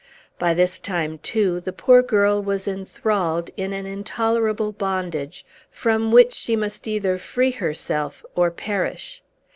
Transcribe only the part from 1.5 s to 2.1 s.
the poor